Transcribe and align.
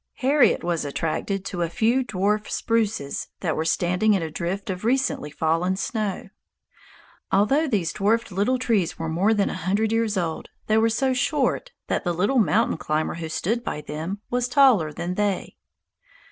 Harriet 0.15 0.63
was 0.63 0.83
attracted 0.83 1.45
to 1.45 1.61
a 1.61 1.69
few 1.69 2.03
dwarf 2.03 2.49
spruces 2.49 3.27
that 3.41 3.55
were 3.55 3.63
standing 3.63 4.15
in 4.15 4.23
a 4.23 4.31
drift 4.31 4.71
of 4.71 4.83
recently 4.83 5.29
fallen 5.29 5.75
snow. 5.75 6.29
Although 7.31 7.67
these 7.67 7.93
dwarfed 7.93 8.31
little 8.31 8.57
trees 8.57 8.97
were 8.97 9.09
more 9.09 9.35
than 9.35 9.51
a 9.51 9.53
hundred 9.53 9.91
years 9.91 10.17
old, 10.17 10.49
they 10.65 10.79
were 10.79 10.89
so 10.89 11.13
short 11.13 11.69
that 11.85 12.03
the 12.03 12.13
little 12.15 12.39
mountain 12.39 12.77
climber 12.77 13.13
who 13.13 13.29
stood 13.29 13.63
by 13.63 13.81
them 13.81 14.19
was 14.31 14.47
taller 14.47 14.91
than 14.91 15.13
they. 15.13 15.55